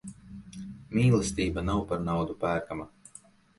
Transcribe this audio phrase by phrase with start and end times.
[0.99, 2.91] Mīlestība nav par naudu pērkama.